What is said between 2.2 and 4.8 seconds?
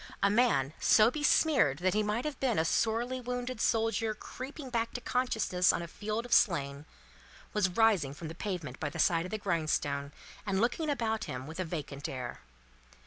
have been a sorely wounded soldier creeping